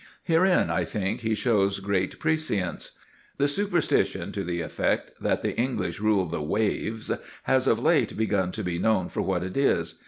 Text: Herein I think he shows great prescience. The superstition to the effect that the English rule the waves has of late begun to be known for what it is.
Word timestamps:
Herein 0.23 0.71
I 0.71 0.83
think 0.83 1.19
he 1.19 1.35
shows 1.35 1.79
great 1.79 2.17
prescience. 2.19 2.97
The 3.37 3.47
superstition 3.47 4.31
to 4.31 4.43
the 4.43 4.61
effect 4.61 5.11
that 5.21 5.43
the 5.43 5.55
English 5.55 5.99
rule 5.99 6.25
the 6.25 6.41
waves 6.41 7.11
has 7.43 7.67
of 7.67 7.77
late 7.77 8.17
begun 8.17 8.51
to 8.53 8.63
be 8.63 8.79
known 8.79 9.09
for 9.09 9.21
what 9.21 9.43
it 9.43 9.55
is. 9.55 9.99